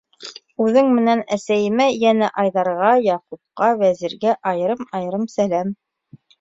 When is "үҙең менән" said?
0.67-1.21